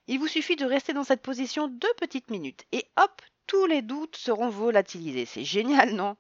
Il 0.07 0.19
vous 0.19 0.27
suffit 0.27 0.55
de 0.55 0.65
rester 0.65 0.93
dans 0.93 1.03
cette 1.03 1.23
position 1.23 1.67
deux 1.67 1.93
petites 1.97 2.29
minutes 2.29 2.65
et 2.71 2.85
hop, 2.97 3.21
tous 3.47 3.65
les 3.65 3.81
doutes 3.81 4.15
seront 4.15 4.49
volatilisés. 4.49 5.25
C'est 5.25 5.43
génial, 5.43 5.95
non? 5.95 6.15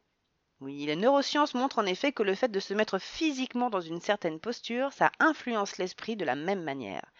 Oui, 0.61 0.85
les 0.85 0.95
neurosciences 0.95 1.53
montrent 1.53 1.79
en 1.79 1.85
effet 1.85 2.11
que 2.11 2.23
le 2.23 2.33
fait 2.33 2.47
de 2.47 2.59
se 2.59 2.73
mettre 2.73 2.97
physiquement 2.97 3.69
dans 3.69 3.81
une 3.81 4.01
certaine 4.01 4.39
posture, 4.39 4.93
ça 4.93 5.11
influence 5.19 5.77
l'esprit 5.77 6.15
de 6.15 6.25
la 6.25 6.35
même 6.35 6.63
manière. 6.63 7.11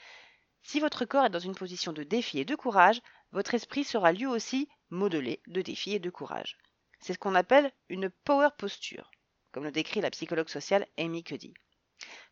Si 0.64 0.80
votre 0.80 1.06
corps 1.06 1.26
est 1.26 1.30
dans 1.30 1.38
une 1.38 1.54
position 1.54 1.94
de 1.94 2.04
défi 2.04 2.40
et 2.40 2.46
de 2.46 2.56
courage, 2.56 3.02
votre 3.32 3.54
esprit 3.54 3.84
sera 3.84 4.12
lui 4.12 4.26
aussi 4.26 4.68
modelé 4.90 5.42
de 5.48 5.62
défi 5.62 5.94
et 5.94 6.00
de 6.00 6.10
courage. 6.10 6.58
C'est 7.06 7.14
ce 7.14 7.20
qu'on 7.20 7.36
appelle 7.36 7.72
une 7.88 8.10
power 8.10 8.50
posture, 8.58 9.12
comme 9.52 9.66
le 9.66 9.72
décrit 9.72 10.02
la 10.02 10.10
psychologue 10.10 10.50
sociale 10.50 10.88
Amy 10.98 11.24
Cuddy. 11.24 11.54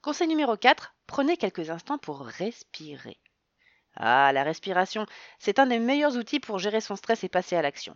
Conseil 0.02 0.28
numéro 0.28 0.58
4, 0.58 0.96
prenez 1.06 1.38
quelques 1.38 1.70
instants 1.70 2.00
pour 2.00 2.22
respirer. 2.22 3.20
Ah, 3.96 4.32
la 4.34 4.42
respiration, 4.42 5.06
c'est 5.38 5.60
un 5.60 5.68
des 5.68 5.78
meilleurs 5.78 6.18
outils 6.18 6.40
pour 6.40 6.58
gérer 6.58 6.82
son 6.82 6.96
stress 6.96 7.24
et 7.24 7.30
passer 7.30 7.56
à 7.56 7.62
l'action. 7.62 7.96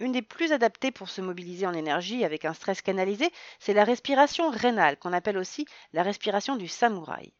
Une 0.00 0.10
des 0.10 0.22
plus 0.22 0.50
adaptées 0.50 0.90
pour 0.90 1.08
se 1.08 1.20
mobiliser 1.20 1.68
en 1.68 1.72
énergie 1.72 2.24
avec 2.24 2.44
un 2.44 2.52
stress 2.52 2.82
canalisé, 2.82 3.30
c'est 3.60 3.72
la 3.72 3.84
respiration 3.84 4.50
rénale, 4.50 4.98
qu'on 4.98 5.12
appelle 5.12 5.38
aussi 5.38 5.66
la 5.92 6.02
respiration 6.02 6.56
du 6.56 6.66
samouraï. 6.66 7.32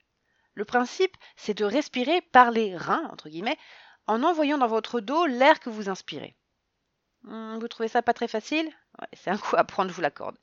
Le 0.55 0.65
principe, 0.65 1.17
c'est 1.35 1.59
de 1.59 1.65
respirer 1.65 2.21
par 2.21 2.53
les 2.53 2.77
reins, 2.77 3.09
entre 3.11 3.29
guillemets, 3.29 3.59
en 4.07 4.23
envoyant 4.23 4.59
dans 4.59 4.69
votre 4.69 5.01
dos 5.01 5.27
l'air 5.27 5.59
que 5.59 5.69
vous 5.69 5.89
inspirez. 5.89 6.37
Hmm, 7.27 7.59
vous 7.59 7.69
trouvez 7.69 7.89
ça 7.89 8.03
pas 8.03 8.15
très 8.15 8.29
facile? 8.29 8.73
C'est 9.13 9.31
un 9.31 9.37
coup 9.37 9.57
à 9.57 9.65
prendre, 9.65 9.91
je 9.91 9.95
vous 9.95 10.01
l'accorde. 10.01 10.39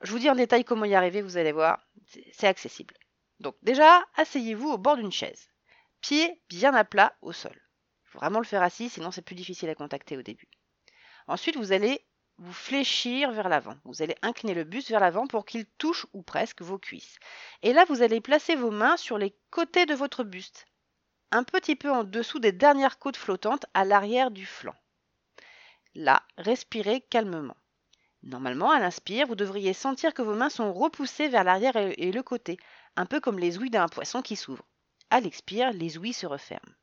Je 0.00 0.10
vous 0.10 0.18
dis 0.18 0.30
en 0.30 0.34
détail 0.34 0.64
comment 0.64 0.86
y 0.86 0.94
arriver, 0.94 1.20
vous 1.20 1.36
allez 1.36 1.52
voir, 1.52 1.86
c'est 2.32 2.46
accessible. 2.46 2.94
Donc 3.38 3.54
déjà, 3.62 4.02
asseyez-vous 4.16 4.70
au 4.70 4.78
bord 4.78 4.96
d'une 4.96 5.12
chaise. 5.12 5.48
Pieds 6.00 6.42
bien 6.48 6.74
à 6.74 6.84
plat 6.84 7.14
au 7.20 7.32
sol. 7.32 7.52
Il 7.54 8.10
faut 8.10 8.18
vraiment 8.18 8.38
le 8.38 8.46
faire 8.46 8.62
assis, 8.62 8.88
sinon 8.88 9.10
c'est 9.10 9.22
plus 9.22 9.34
difficile 9.34 9.68
à 9.68 9.74
contacter 9.74 10.16
au 10.16 10.22
début. 10.22 10.48
Ensuite, 11.26 11.56
vous 11.56 11.72
allez 11.72 12.04
vous 12.38 12.52
fléchir 12.52 13.30
vers 13.30 13.50
l'avant. 13.50 13.76
Vous 13.84 14.00
allez 14.00 14.16
incliner 14.22 14.54
le 14.54 14.64
buste 14.64 14.88
vers 14.88 15.00
l'avant 15.00 15.26
pour 15.26 15.44
qu'il 15.44 15.66
touche 15.66 16.06
ou 16.14 16.22
presque 16.22 16.62
vos 16.62 16.78
cuisses. 16.78 17.18
Et 17.62 17.74
là, 17.74 17.84
vous 17.84 18.00
allez 18.00 18.22
placer 18.22 18.56
vos 18.56 18.70
mains 18.70 18.96
sur 18.96 19.18
les 19.18 19.36
côtés 19.50 19.84
de 19.84 19.94
votre 19.94 20.24
buste, 20.24 20.66
un 21.30 21.44
petit 21.44 21.76
peu 21.76 21.90
en 21.90 22.04
dessous 22.04 22.38
des 22.38 22.52
dernières 22.52 22.98
côtes 22.98 23.18
flottantes 23.18 23.66
à 23.74 23.84
l'arrière 23.84 24.30
du 24.30 24.46
flanc. 24.46 24.74
Là, 25.94 26.22
respirez 26.38 27.00
calmement. 27.00 27.56
Normalement, 28.22 28.70
à 28.70 28.78
l'inspire, 28.78 29.26
vous 29.26 29.34
devriez 29.34 29.72
sentir 29.72 30.14
que 30.14 30.22
vos 30.22 30.34
mains 30.34 30.50
sont 30.50 30.72
repoussées 30.72 31.28
vers 31.28 31.44
l'arrière 31.44 31.76
et 31.76 32.12
le 32.12 32.22
côté, 32.22 32.58
un 32.96 33.06
peu 33.06 33.20
comme 33.20 33.38
les 33.38 33.58
ouïes 33.58 33.70
d'un 33.70 33.88
poisson 33.88 34.22
qui 34.22 34.36
s'ouvre. 34.36 34.64
À 35.10 35.20
l'expire, 35.20 35.72
les 35.72 35.98
ouïes 35.98 36.12
se 36.12 36.26
referment. 36.26 36.74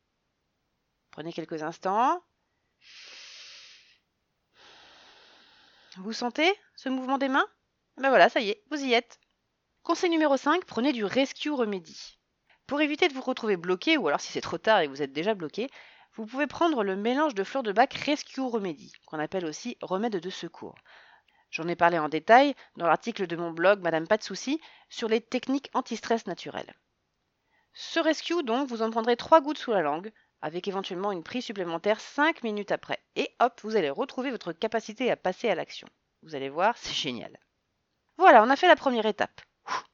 Prenez 1.12 1.32
quelques 1.32 1.64
instants. 1.64 2.22
Vous 5.98 6.14
sentez 6.14 6.54
ce 6.76 6.90
mouvement 6.90 7.18
des 7.18 7.30
mains? 7.30 7.48
Ben 7.98 8.10
voilà, 8.10 8.30
ça 8.30 8.40
y 8.40 8.50
est, 8.50 8.64
vous 8.70 8.84
y 8.84 8.94
êtes. 8.94 9.20
Conseil 9.84 10.10
numéro 10.10 10.38
5, 10.38 10.66
prenez 10.66 10.92
du 10.92 11.06
Rescue 11.06 11.52
Remedy. 11.52 12.20
Pour 12.68 12.82
éviter 12.82 13.08
de 13.08 13.14
vous 13.14 13.22
retrouver 13.22 13.58
bloqué, 13.58 13.98
ou 13.98 14.08
alors 14.08 14.20
si 14.20 14.32
c'est 14.32 14.42
trop 14.42 14.58
tard 14.58 14.82
et 14.82 14.88
vous 14.88 15.02
êtes 15.02 15.14
déjà 15.14 15.34
bloqué, 15.34 15.70
vous 16.18 16.26
pouvez 16.26 16.48
prendre 16.48 16.84
le 16.84 16.96
mélange 16.96 17.36
de 17.36 17.44
fleurs 17.44 17.62
de 17.62 17.72
bac 17.72 17.94
Rescue 17.94 18.42
Remedy, 18.42 18.92
qu'on 19.06 19.20
appelle 19.20 19.46
aussi 19.46 19.78
remède 19.82 20.20
de 20.20 20.30
secours. 20.32 20.76
J'en 21.52 21.68
ai 21.68 21.76
parlé 21.76 22.00
en 22.00 22.10
détail 22.10 22.56
dans 22.76 22.88
l'article 22.88 23.28
de 23.28 23.36
mon 23.36 23.52
blog 23.52 23.82
Madame 23.82 24.08
Pas 24.08 24.18
de 24.18 24.24
Soucis 24.24 24.60
sur 24.90 25.08
les 25.10 25.22
techniques 25.22 25.70
anti-stress 25.76 26.26
naturelles. 26.26 26.74
Ce 27.74 28.00
rescue, 28.00 28.42
donc, 28.44 28.68
vous 28.68 28.82
en 28.82 28.90
prendrez 28.90 29.16
3 29.16 29.42
gouttes 29.42 29.60
sous 29.60 29.72
la 29.72 29.84
langue, 29.84 30.12
avec 30.42 30.68
éventuellement 30.68 31.12
une 31.12 31.24
prise 31.24 31.46
supplémentaire 31.46 32.00
5 32.00 32.42
minutes 32.42 32.72
après. 32.72 33.00
Et 33.16 33.30
hop, 33.40 33.62
vous 33.62 33.76
allez 33.76 33.92
retrouver 33.92 34.32
votre 34.32 34.54
capacité 34.54 35.12
à 35.12 35.18
passer 35.18 35.50
à 35.50 35.56
l'action. 35.56 35.88
Vous 36.24 36.34
allez 36.34 36.50
voir, 36.50 36.76
c'est 36.78 36.96
génial. 36.96 37.38
Voilà, 38.18 38.44
on 38.44 38.50
a 38.50 38.56
fait 38.56 38.68
la 38.68 38.76
première 38.76 39.06
étape. 39.06 39.40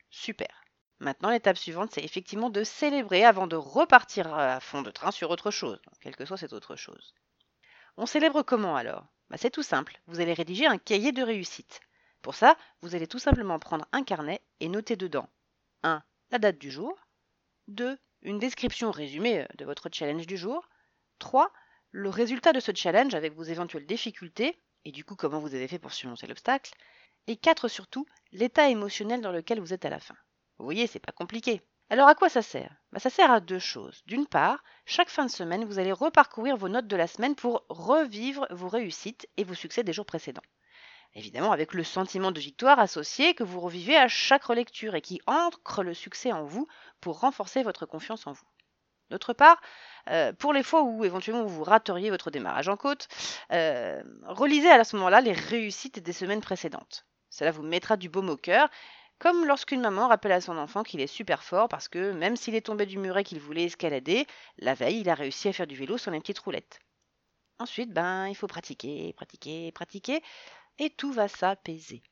super. 0.09 0.62
Maintenant, 1.03 1.31
l'étape 1.31 1.57
suivante, 1.57 1.91
c'est 1.91 2.03
effectivement 2.05 2.49
de 2.49 2.63
célébrer 2.63 3.25
avant 3.25 3.45
de 3.45 3.57
repartir 3.57 4.33
à 4.33 4.61
fond 4.61 4.81
de 4.81 4.89
train 4.89 5.11
sur 5.11 5.31
autre 5.31 5.51
chose, 5.51 5.81
quelle 5.99 6.15
que 6.15 6.23
soit 6.23 6.37
cette 6.37 6.53
autre 6.53 6.77
chose. 6.77 7.13
On 7.97 8.05
célèbre 8.05 8.41
comment 8.41 8.77
alors? 8.77 9.05
Bah, 9.29 9.35
C'est 9.37 9.49
tout 9.49 9.63
simple, 9.63 9.99
vous 10.07 10.21
allez 10.21 10.31
rédiger 10.31 10.65
un 10.65 10.77
cahier 10.77 11.11
de 11.11 11.21
réussite. 11.21 11.81
Pour 12.21 12.35
ça, 12.35 12.55
vous 12.79 12.95
allez 12.95 13.05
tout 13.05 13.19
simplement 13.19 13.59
prendre 13.59 13.85
un 13.91 14.01
carnet 14.01 14.41
et 14.61 14.69
noter 14.69 14.95
dedans 14.95 15.27
1. 15.83 16.01
la 16.31 16.39
date 16.39 16.57
du 16.57 16.71
jour. 16.71 16.97
2. 17.67 17.99
Une 18.21 18.39
description 18.39 18.89
résumée 18.89 19.41
euh, 19.41 19.47
de 19.57 19.65
votre 19.65 19.89
challenge 19.91 20.25
du 20.25 20.37
jour. 20.37 20.69
3. 21.19 21.51
Le 21.91 22.09
résultat 22.09 22.53
de 22.53 22.61
ce 22.61 22.71
challenge 22.73 23.13
avec 23.13 23.33
vos 23.33 23.43
éventuelles 23.43 23.85
difficultés 23.85 24.57
et 24.85 24.93
du 24.93 25.03
coup 25.03 25.17
comment 25.17 25.39
vous 25.39 25.53
avez 25.53 25.67
fait 25.67 25.79
pour 25.79 25.91
surmonter 25.91 26.27
l'obstacle. 26.27 26.73
Et 27.27 27.35
4 27.35 27.67
surtout, 27.67 28.05
l'état 28.31 28.69
émotionnel 28.69 29.19
dans 29.19 29.33
lequel 29.33 29.59
vous 29.59 29.73
êtes 29.73 29.83
à 29.83 29.89
la 29.89 29.99
fin. 29.99 30.15
Vous 30.57 30.65
voyez, 30.65 30.87
c'est 30.87 30.99
pas 30.99 31.11
compliqué. 31.11 31.61
Alors 31.89 32.07
à 32.07 32.15
quoi 32.15 32.29
ça 32.29 32.41
sert? 32.41 32.73
Bah, 32.91 32.99
Ça 32.99 33.09
sert 33.09 33.31
à 33.31 33.39
deux 33.39 33.59
choses. 33.59 34.01
D'une 34.05 34.25
part, 34.25 34.63
chaque 34.85 35.09
fin 35.09 35.25
de 35.25 35.31
semaine, 35.31 35.65
vous 35.65 35.79
allez 35.79 35.91
reparcourir 35.91 36.57
vos 36.57 36.69
notes 36.69 36.87
de 36.87 36.95
la 36.95 37.07
semaine 37.07 37.35
pour 37.35 37.65
revivre 37.69 38.47
vos 38.49 38.67
réussites 38.67 39.27
et 39.37 39.43
vos 39.43 39.53
succès 39.53 39.83
des 39.83 39.93
jours 39.93 40.05
précédents. 40.05 40.41
Évidemment 41.15 41.51
avec 41.51 41.73
le 41.73 41.83
sentiment 41.83 42.31
de 42.31 42.39
victoire 42.39 42.79
associé 42.79 43.35
que 43.35 43.43
vous 43.43 43.59
revivez 43.59 43.95
à 43.95 44.07
chaque 44.07 44.45
relecture 44.45 44.95
et 44.95 45.01
qui 45.01 45.21
ancre 45.27 45.83
le 45.83 45.93
succès 45.93 46.31
en 46.31 46.43
vous 46.43 46.67
pour 47.01 47.19
renforcer 47.19 47.61
votre 47.61 47.85
confiance 47.85 48.25
en 48.25 48.31
vous. 48.31 48.47
D'autre 49.11 49.33
part, 49.33 49.61
euh, 50.09 50.33
pour 50.33 50.53
les 50.53 50.63
fois 50.63 50.81
où 50.81 51.05
éventuellement 51.05 51.45
vous 51.45 51.63
rateriez 51.63 52.09
votre 52.09 52.31
démarrage 52.31 52.67
en 52.67 52.77
côte, 52.77 53.07
euh, 53.51 54.01
relisez 54.23 54.71
à 54.71 54.83
ce 54.83 54.95
moment-là 54.95 55.21
les 55.21 55.33
réussites 55.33 55.99
des 55.99 56.13
semaines 56.13 56.41
précédentes. 56.41 57.05
Cela 57.29 57.51
vous 57.51 57.61
mettra 57.61 57.95
du 57.95 58.09
baume 58.09 58.29
au 58.29 58.37
cœur 58.37 58.69
comme 59.23 59.45
lorsqu'une 59.45 59.79
maman 59.79 60.09
rappelle 60.09 60.33
à 60.33 60.41
son 60.41 60.57
enfant 60.57 60.83
qu'il 60.83 60.99
est 60.99 61.07
super 61.07 61.43
fort 61.43 61.69
parce 61.69 61.87
que 61.87 62.11
même 62.11 62.35
s'il 62.35 62.55
est 62.55 62.65
tombé 62.65 62.85
du 62.85 62.97
muret 62.97 63.23
qu'il 63.23 63.39
voulait 63.39 63.63
escalader, 63.63 64.27
la 64.57 64.73
veille, 64.73 64.99
il 64.99 65.07
a 65.07 65.15
réussi 65.15 65.47
à 65.47 65.53
faire 65.53 65.65
du 65.65 65.77
vélo 65.77 65.97
sur 65.97 66.11
une 66.11 66.19
petite 66.19 66.39
roulette. 66.39 66.81
Ensuite, 67.57 67.93
ben, 67.93 68.27
il 68.27 68.35
faut 68.35 68.47
pratiquer, 68.47 69.13
pratiquer, 69.13 69.71
pratiquer, 69.71 70.21
et 70.77 70.89
tout 70.89 71.13
va 71.13 71.29
s'apaiser. 71.29 72.03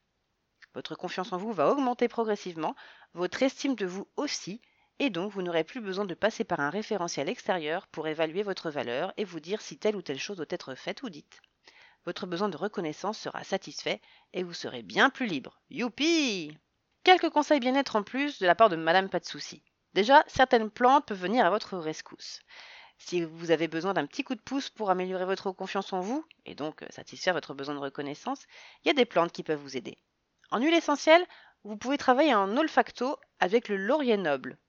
Votre 0.73 0.95
confiance 0.95 1.33
en 1.33 1.37
vous 1.37 1.51
va 1.51 1.69
augmenter 1.69 2.07
progressivement, 2.07 2.77
votre 3.13 3.43
estime 3.43 3.75
de 3.75 3.85
vous 3.85 4.07
aussi, 4.15 4.61
et 4.99 5.09
donc 5.09 5.33
vous 5.33 5.41
n'aurez 5.41 5.65
plus 5.65 5.81
besoin 5.81 6.05
de 6.05 6.13
passer 6.13 6.45
par 6.45 6.61
un 6.61 6.69
référentiel 6.69 7.27
extérieur 7.27 7.87
pour 7.87 8.07
évaluer 8.07 8.41
votre 8.41 8.71
valeur 8.71 9.11
et 9.17 9.25
vous 9.25 9.41
dire 9.41 9.59
si 9.59 9.77
telle 9.77 9.97
ou 9.97 10.01
telle 10.01 10.17
chose 10.17 10.37
doit 10.37 10.45
être 10.49 10.75
faite 10.75 11.03
ou 11.03 11.09
dite. 11.09 11.41
Votre 12.05 12.25
besoin 12.25 12.47
de 12.47 12.55
reconnaissance 12.55 13.19
sera 13.19 13.43
satisfait 13.43 13.99
et 14.31 14.43
vous 14.43 14.53
serez 14.53 14.81
bien 14.81 15.09
plus 15.09 15.25
libre. 15.25 15.59
Youpi 15.69 16.57
Quelques 17.03 17.31
conseils 17.31 17.59
bien-être 17.59 17.95
en 17.95 18.03
plus 18.03 18.37
de 18.37 18.45
la 18.45 18.53
part 18.53 18.69
de 18.69 18.75
Madame 18.75 19.09
Pas 19.09 19.19
de 19.19 19.25
souci. 19.25 19.63
Déjà, 19.95 20.23
certaines 20.27 20.69
plantes 20.69 21.07
peuvent 21.07 21.19
venir 21.19 21.43
à 21.43 21.49
votre 21.49 21.75
rescousse. 21.79 22.41
Si 22.99 23.23
vous 23.23 23.49
avez 23.49 23.67
besoin 23.67 23.95
d'un 23.95 24.05
petit 24.05 24.23
coup 24.23 24.35
de 24.35 24.39
pouce 24.39 24.69
pour 24.69 24.91
améliorer 24.91 25.25
votre 25.25 25.51
confiance 25.51 25.93
en 25.93 25.99
vous, 25.99 26.23
et 26.45 26.53
donc 26.53 26.83
euh, 26.83 26.87
satisfaire 26.91 27.33
votre 27.33 27.55
besoin 27.55 27.73
de 27.73 27.79
reconnaissance, 27.79 28.45
il 28.83 28.89
y 28.89 28.91
a 28.91 28.93
des 28.93 29.05
plantes 29.05 29.31
qui 29.31 29.41
peuvent 29.41 29.59
vous 29.59 29.77
aider. 29.77 29.97
En 30.51 30.61
huile 30.61 30.75
essentielle, 30.75 31.25
vous 31.63 31.75
pouvez 31.75 31.97
travailler 31.97 32.35
en 32.35 32.55
olfacto 32.55 33.17
avec 33.39 33.67
le 33.67 33.77
laurier 33.77 34.17
noble, 34.17 34.59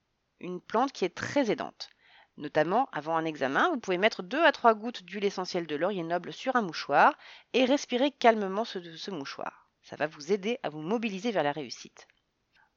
une 0.41 0.63
plante 0.63 0.93
qui 0.93 1.05
est 1.05 1.15
très 1.15 1.51
aidante. 1.51 1.91
Notamment, 2.39 2.89
avant 2.93 3.15
un 3.19 3.27
examen, 3.27 3.69
vous 3.69 3.79
pouvez 3.79 3.99
mettre 3.99 4.23
2 4.23 4.43
à 4.43 4.53
3 4.53 4.73
gouttes 4.73 5.03
d'huile 5.03 5.27
essentielle 5.27 5.67
de 5.67 5.77
laurier 5.77 6.03
noble 6.03 6.33
sur 6.33 6.57
un 6.57 6.63
mouchoir 6.63 7.13
et 7.53 7.67
respirer 7.67 8.11
calmement 8.11 8.65
ce, 8.65 8.97
ce 8.97 9.11
mouchoir. 9.11 9.69
Ça 9.83 9.97
va 9.97 10.07
vous 10.07 10.33
aider 10.33 10.59
à 10.63 10.71
vous 10.71 10.81
mobiliser 10.81 11.31
vers 11.31 11.43
la 11.43 11.53
réussite. 11.53 12.07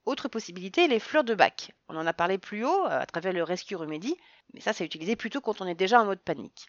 Autre 0.05 0.27
possibilité, 0.27 0.87
les 0.87 0.99
fleurs 0.99 1.23
de 1.23 1.33
bac. 1.33 1.71
On 1.89 1.97
en 1.97 2.05
a 2.05 2.13
parlé 2.13 2.37
plus 2.37 2.63
haut 2.63 2.85
euh, 2.85 3.01
à 3.01 3.05
travers 3.07 3.33
le 3.33 3.43
Rescue 3.43 3.75
Remedy, 3.75 4.15
mais 4.53 4.59
ça 4.59 4.71
c'est 4.71 4.85
utilisé 4.85 5.15
plutôt 5.15 5.41
quand 5.41 5.61
on 5.61 5.67
est 5.67 5.75
déjà 5.75 5.99
en 5.99 6.05
mode 6.05 6.19
panique. 6.19 6.67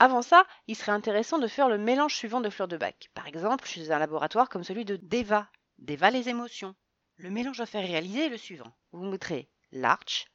Avant 0.00 0.22
ça, 0.22 0.44
il 0.66 0.74
serait 0.74 0.90
intéressant 0.90 1.38
de 1.38 1.46
faire 1.46 1.68
le 1.68 1.78
mélange 1.78 2.16
suivant 2.16 2.40
de 2.40 2.50
fleurs 2.50 2.66
de 2.66 2.76
bac. 2.76 3.08
Par 3.14 3.28
exemple, 3.28 3.66
chez 3.68 3.92
un 3.92 4.00
laboratoire 4.00 4.48
comme 4.48 4.64
celui 4.64 4.84
de 4.84 4.96
Deva, 4.96 5.48
Deva 5.78 6.10
les 6.10 6.28
émotions. 6.28 6.74
Le 7.16 7.30
mélange 7.30 7.60
à 7.60 7.66
faire 7.66 7.86
réaliser 7.86 8.26
est 8.26 8.30
le 8.30 8.36
suivant. 8.36 8.72
Vous 8.90 9.04
mettrez 9.04 9.48
Larch, 9.70 10.26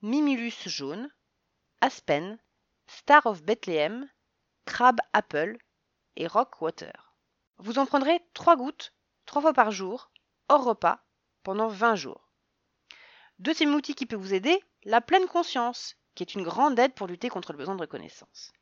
Mimulus 0.00 0.68
jaune, 0.68 1.10
Aspen, 1.80 2.38
Star 2.86 3.26
of 3.26 3.42
Bethlehem, 3.42 4.08
Crab 4.64 5.00
Apple 5.12 5.58
et 6.14 6.28
Rock 6.28 6.62
Water. 6.62 7.16
Vous 7.58 7.80
en 7.80 7.86
prendrez 7.86 8.20
3 8.34 8.54
gouttes, 8.54 8.92
3 9.24 9.42
fois 9.42 9.52
par 9.52 9.72
jour, 9.72 10.12
hors 10.48 10.64
repas, 10.64 11.05
pendant 11.46 11.68
20 11.68 11.94
jours. 11.94 12.28
Deuxième 13.38 13.72
outil 13.72 13.94
qui 13.94 14.04
peut 14.04 14.16
vous 14.16 14.34
aider, 14.34 14.60
la 14.82 15.00
pleine 15.00 15.28
conscience, 15.28 15.94
qui 16.16 16.24
est 16.24 16.34
une 16.34 16.42
grande 16.42 16.76
aide 16.76 16.92
pour 16.92 17.06
lutter 17.06 17.28
contre 17.28 17.52
le 17.52 17.58
besoin 17.58 17.76
de 17.76 17.82
reconnaissance. 17.82 18.52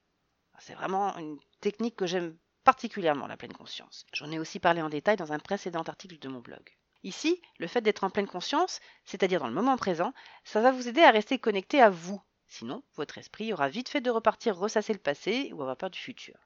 C'est 0.59 0.75
vraiment 0.75 1.17
une 1.17 1.39
technique 1.63 1.97
que 1.97 2.05
j'aime 2.05 2.37
particulièrement, 2.63 3.27
la 3.27 3.39
pleine 3.39 3.55
conscience. 3.55 4.05
J'en 4.13 4.31
ai 4.31 4.39
aussi 4.39 4.61
parlé 4.61 4.83
en 4.83 4.91
détail 4.91 5.17
dans 5.17 5.33
un 5.33 5.39
précédent 5.39 5.81
article 5.81 6.19
de 6.19 6.29
mon 6.29 6.41
blog. 6.41 6.77
Ici, 7.05 7.41
le 7.59 7.69
fait 7.69 7.81
d'être 7.81 8.05
en 8.05 8.11
pleine 8.11 8.29
conscience, 8.29 8.81
c'est-à-dire 9.07 9.41
dans 9.41 9.49
le 9.49 9.55
moment 9.55 9.79
présent, 9.79 10.13
ça 10.45 10.61
va 10.61 10.71
vous 10.71 10.87
aider 10.87 11.05
à 11.05 11.11
rester 11.11 11.39
connecté 11.39 11.81
à 11.81 11.89
vous. 11.89 12.21
Sinon, 12.49 12.83
votre 12.97 13.17
esprit 13.17 13.55
aura 13.55 13.71
vite 13.71 13.89
fait 13.89 14.03
de 14.03 14.11
repartir 14.11 14.59
ressasser 14.59 14.93
le 14.93 14.99
passé 14.99 15.49
ou 15.55 15.63
avoir 15.63 15.79
peur 15.79 15.89
du 15.89 15.99
futur. 15.99 16.37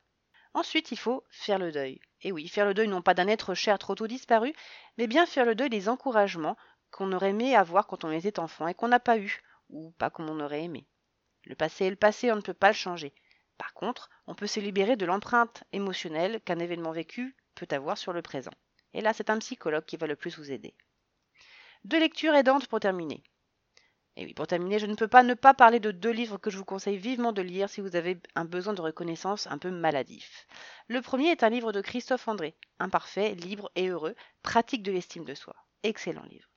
Ensuite, 0.55 0.93
il 0.93 0.99
faut 0.99 1.25
faire 1.31 1.59
le 1.59 1.73
deuil. 1.73 2.01
Et 2.23 2.33
oui, 2.33 2.49
faire 2.49 2.67
le 2.67 2.75
deuil 2.75 2.89
non 2.89 3.03
pas 3.03 3.15
d'un 3.15 3.29
être 3.29 3.55
cher 3.55 3.79
trop 3.79 3.95
tôt 3.95 4.07
disparu, 4.07 4.53
mais 4.97 5.07
bien 5.07 5.27
faire 5.27 5.45
le 5.45 5.55
deuil 5.55 5.71
des 5.71 5.89
encouragements 5.89 6.57
qu'on 6.91 7.13
aurait 7.13 7.31
aimé 7.31 7.55
avoir 7.55 7.87
quand 7.87 8.05
on 8.05 8.11
était 8.11 8.41
enfant 8.41 8.67
et 8.67 8.75
qu'on 8.75 8.89
n'a 8.89 9.01
pas 9.01 9.19
eu, 9.19 9.43
ou 9.69 9.91
pas 9.99 10.11
comme 10.11 10.31
on 10.31 10.41
aurait 10.41 10.65
aimé. 10.65 10.87
Le 11.45 11.55
passé 11.55 11.85
est 11.87 11.91
le 11.91 11.97
passé, 11.97 12.33
on 12.33 12.37
ne 12.37 12.41
peut 12.41 12.55
pas 12.55 12.69
le 12.69 12.75
changer. 12.75 13.15
Par 13.57 13.75
contre, 13.75 14.09
on 14.27 14.35
peut 14.35 14.47
se 14.47 14.61
libérer 14.61 14.97
de 14.97 15.07
l'empreinte 15.07 15.65
émotionnelle 15.73 16.41
qu'un 16.43 16.59
événement 16.59 16.93
vécu 16.93 17.37
peut 17.55 17.69
avoir 17.71 17.99
sur 17.99 18.13
le 18.13 18.23
présent. 18.23 18.53
Et 18.95 19.01
là, 19.01 19.13
c'est 19.13 19.31
un 19.31 19.39
psychologue 19.39 19.85
qui 19.85 19.97
va 19.97 20.07
le 20.07 20.17
plus 20.17 20.39
vous 20.39 20.51
aider. 20.51 20.75
Deux 21.85 22.01
lectures 22.01 22.35
aidantes 22.35 22.67
pour 22.69 22.81
terminer. 22.81 23.23
Et 24.21 24.25
oui, 24.25 24.35
pour 24.35 24.49
terminer, 24.49 24.81
je 24.81 24.87
ne 24.87 24.97
peux 24.97 25.07
pas 25.07 25.23
ne 25.23 25.35
pas 25.35 25.55
parler 25.55 25.79
de 25.79 25.93
deux 25.93 26.11
livres 26.11 26.39
que 26.39 26.51
je 26.51 26.59
vous 26.59 26.65
conseille 26.65 26.97
vivement 26.97 27.31
de 27.33 27.41
lire 27.41 27.71
si 27.71 27.81
vous 27.81 27.95
avez 27.95 28.21
un 28.35 28.45
besoin 28.45 28.75
de 28.75 28.81
reconnaissance 28.81 29.47
un 29.47 29.59
peu 29.59 29.71
maladif. 29.71 30.49
Le 30.89 31.01
premier 31.01 31.29
est 31.29 31.45
un 31.45 31.49
livre 31.49 31.71
de 31.71 31.81
Christophe 31.81 32.27
André, 32.27 32.57
Imparfait, 32.81 33.37
libre 33.37 33.71
et 33.77 33.87
heureux, 33.87 34.17
pratique 34.43 34.83
de 34.83 34.91
l'estime 34.91 35.25
de 35.25 35.37
soi. 35.37 35.55
Excellent 35.85 36.25
livre. 36.25 36.49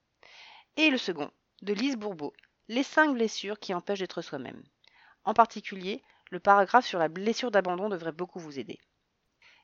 Et 0.75 0.89
le 0.89 0.97
second, 0.97 1.29
de 1.61 1.73
Lise 1.73 1.97
Bourbeau, 1.97 2.33
Les 2.67 2.81
cinq 2.81 3.13
blessures 3.13 3.59
qui 3.59 3.75
empêchent 3.75 3.99
d'être 3.99 4.23
soi-même. 4.23 4.63
En 5.23 5.35
particulier, 5.35 6.01
le 6.31 6.39
paragraphe 6.39 6.87
sur 6.87 6.97
la 6.97 7.09
blessure 7.09 7.51
d'abandon 7.51 7.89
devrait 7.89 8.11
beaucoup 8.11 8.39
vous 8.39 8.57
aider. 8.57 8.79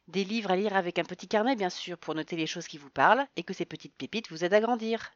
Des 0.08 0.24
livres 0.24 0.52
à 0.52 0.56
lire 0.56 0.76
avec 0.76 1.00
un 1.00 1.04
petit 1.04 1.28
carnet, 1.28 1.56
bien 1.56 1.72
sûr, 1.72 1.98
pour 1.98 2.14
noter 2.14 2.36
les 2.36 2.46
choses 2.46 2.68
qui 2.68 2.78
vous 2.78 2.92
parlent 2.92 3.26
et 3.38 3.42
que 3.42 3.56
ces 3.56 3.66
petites 3.66 3.96
pépites 3.96 4.30
vous 4.30 4.44
aident 4.44 4.54
à 4.54 4.62
grandir. 4.62 5.14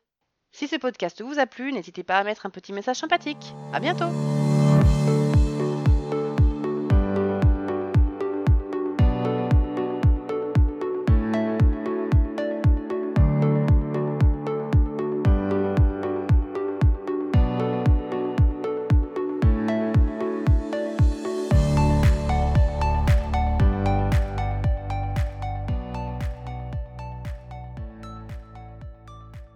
Si 0.51 0.67
ce 0.67 0.75
podcast 0.75 1.21
vous 1.21 1.39
a 1.39 1.45
plu, 1.45 1.71
n'hésitez 1.71 2.03
pas 2.03 2.17
à 2.17 2.23
mettre 2.23 2.45
un 2.45 2.49
petit 2.49 2.73
message 2.73 2.97
sympathique. 2.97 3.55
À 3.73 3.79
bientôt! 3.79 4.40